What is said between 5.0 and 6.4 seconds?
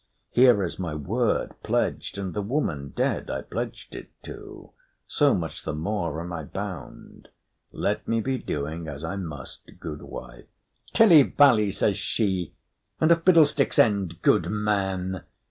So much the more am